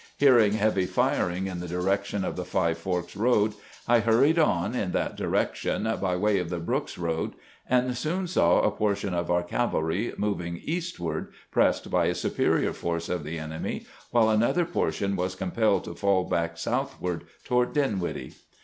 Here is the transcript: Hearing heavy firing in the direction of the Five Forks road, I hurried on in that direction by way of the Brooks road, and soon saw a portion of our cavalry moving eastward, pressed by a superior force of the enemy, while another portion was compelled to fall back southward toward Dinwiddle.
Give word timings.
Hearing 0.17 0.53
heavy 0.53 0.87
firing 0.87 1.45
in 1.45 1.59
the 1.59 1.67
direction 1.67 2.25
of 2.25 2.35
the 2.35 2.43
Five 2.43 2.79
Forks 2.79 3.15
road, 3.15 3.53
I 3.87 3.99
hurried 3.99 4.39
on 4.39 4.73
in 4.73 4.93
that 4.93 5.15
direction 5.15 5.83
by 6.01 6.15
way 6.15 6.39
of 6.39 6.49
the 6.49 6.57
Brooks 6.57 6.97
road, 6.97 7.33
and 7.69 7.95
soon 7.95 8.25
saw 8.25 8.61
a 8.61 8.71
portion 8.71 9.13
of 9.13 9.29
our 9.29 9.43
cavalry 9.43 10.11
moving 10.17 10.59
eastward, 10.63 11.31
pressed 11.51 11.91
by 11.91 12.07
a 12.07 12.15
superior 12.15 12.73
force 12.73 13.09
of 13.09 13.23
the 13.23 13.37
enemy, 13.37 13.85
while 14.09 14.31
another 14.31 14.65
portion 14.65 15.15
was 15.15 15.35
compelled 15.35 15.83
to 15.83 15.93
fall 15.93 16.23
back 16.23 16.57
southward 16.57 17.25
toward 17.45 17.71
Dinwiddle. 17.73 18.31